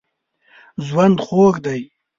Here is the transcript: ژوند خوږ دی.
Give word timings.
ژوند 0.85 1.17
خوږ 1.25 1.55
دی. 1.65 1.81